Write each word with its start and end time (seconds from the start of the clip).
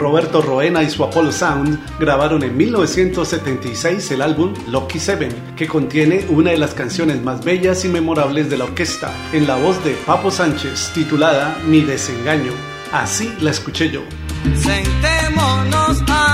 Roberto 0.00 0.40
Roena 0.40 0.82
y 0.82 0.88
su 0.88 1.04
Apollo 1.04 1.30
Sound 1.30 1.78
grabaron 1.98 2.42
en 2.42 2.56
1976 2.56 4.10
el 4.12 4.22
álbum 4.22 4.54
Lucky 4.68 4.98
Seven, 4.98 5.30
que 5.56 5.68
contiene 5.68 6.24
una 6.30 6.52
de 6.52 6.56
las 6.56 6.72
canciones 6.72 7.22
más 7.22 7.44
bellas 7.44 7.84
y 7.84 7.88
memorables 7.88 8.48
de 8.48 8.56
la 8.56 8.64
orquesta, 8.64 9.12
en 9.34 9.46
la 9.46 9.56
voz 9.56 9.84
de 9.84 9.92
Papo 10.06 10.30
Sánchez, 10.30 10.92
titulada 10.94 11.58
Mi 11.66 11.82
desengaño. 11.82 12.52
Así 12.92 13.32
la 13.40 13.50
escuché 13.50 13.90
yo. 13.90 14.00
Sentémonos 14.56 16.02
a 16.08 16.29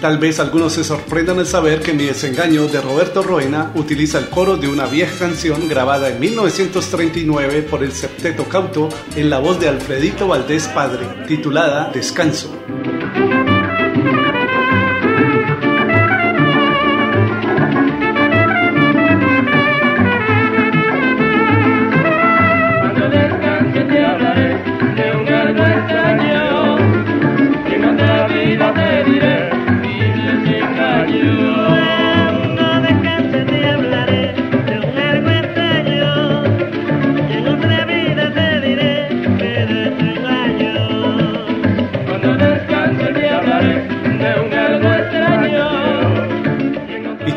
Tal 0.00 0.16
vez 0.16 0.40
algunos 0.40 0.72
se 0.72 0.82
sorprendan 0.82 1.40
al 1.40 1.46
saber 1.46 1.80
que 1.80 1.92
Mi 1.92 2.06
desengaño 2.06 2.66
de 2.68 2.80
Roberto 2.80 3.22
Roena 3.22 3.70
utiliza 3.74 4.18
el 4.18 4.30
coro 4.30 4.56
de 4.56 4.66
una 4.66 4.86
vieja 4.86 5.18
canción 5.18 5.68
grabada 5.68 6.08
en 6.08 6.18
1939 6.18 7.62
por 7.70 7.84
el 7.84 7.92
Septeto 7.92 8.44
Cauto 8.44 8.88
en 9.14 9.28
la 9.28 9.40
voz 9.40 9.60
de 9.60 9.68
Alfredito 9.68 10.26
Valdés 10.26 10.68
Padre, 10.68 11.06
titulada 11.28 11.90
Descanso. 11.92 12.50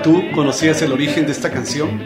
¿Tú 0.04 0.32
conocías 0.32 0.82
el 0.82 0.92
origen 0.92 1.26
de 1.26 1.32
esta 1.32 1.50
canción? 1.50 2.02